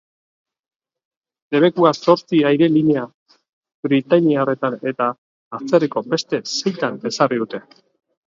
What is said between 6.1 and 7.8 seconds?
beste seitan ezarri dute.